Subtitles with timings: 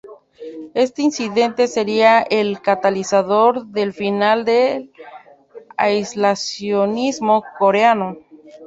[0.73, 4.91] Este incidente sería el catalizador del final del
[5.77, 8.17] aislacionismo coreano.